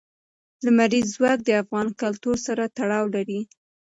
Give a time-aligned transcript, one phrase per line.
[0.65, 3.39] لمریز ځواک د افغان کلتور سره تړاو لري.